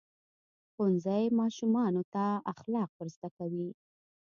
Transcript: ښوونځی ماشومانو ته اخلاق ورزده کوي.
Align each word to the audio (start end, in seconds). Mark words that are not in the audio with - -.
ښوونځی 0.71 1.23
ماشومانو 1.39 2.01
ته 2.13 2.25
اخلاق 2.53 2.89
ورزده 2.97 3.29
کوي. 3.37 3.69